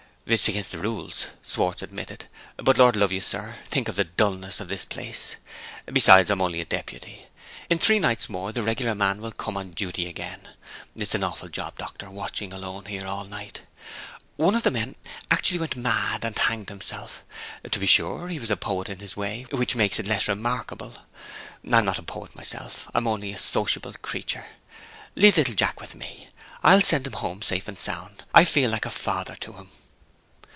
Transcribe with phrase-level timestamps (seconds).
[0.27, 2.29] "It's against the rules," Schwartz admitted.
[2.55, 5.35] "But, Lord love you, sir, think of the dullness of this place!
[5.91, 7.25] Besides, I'm only a deputy.
[7.69, 10.47] In three nights more, the regular man will come on duty again.
[10.95, 13.63] It's an awful job, doctor, watching alone here, all night.
[14.37, 14.95] One of the men
[15.29, 17.25] actually went mad, and hanged himself.
[17.69, 20.93] To be sure he was a poet in his way, which makes it less remarkable.
[21.69, 24.45] I'm not a poet myself I'm only a sociable creature.
[25.13, 26.29] Leave little Jack with me!
[26.63, 29.71] I'll send him home safe and sound I feel like a father to him."